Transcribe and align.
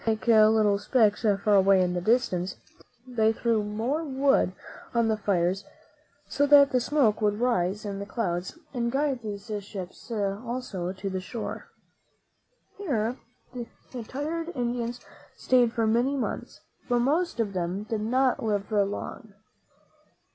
M 0.03 0.17
■<«<^~ 0.17 0.17
boats 0.17 0.23
appeared 0.23 0.45
like 0.47 0.55
little 0.55 0.79
specks 0.79 1.21
far 1.43 1.53
away 1.57 1.79
in 1.79 1.93
the 1.93 2.01
distance, 2.01 2.55
they 3.05 3.31
threw 3.31 3.63
more 3.63 4.03
wood 4.03 4.51
on 4.95 5.09
the 5.09 5.17
fires 5.17 5.63
so 6.27 6.47
that 6.47 6.71
the 6.71 6.79
smoke 6.79 7.21
would 7.21 7.39
rise 7.39 7.85
in 7.85 8.03
clouds 8.07 8.57
and 8.73 8.91
guide 8.91 9.21
these 9.21 9.47
ships 9.63 10.09
also 10.09 10.91
to 10.91 11.07
the 11.07 11.21
shore. 11.21 11.69
Here 12.79 13.15
the 13.53 14.03
tired 14.03 14.47
Spaniards 14.47 15.01
stayed 15.37 15.71
for 15.71 15.85
many 15.85 16.15
months; 16.15 16.61
but 16.89 16.97
most 16.97 17.39
of 17.39 17.53
them 17.53 17.83
did 17.83 18.01
not 18.01 18.41
live 18.41 18.71
long. 18.71 19.35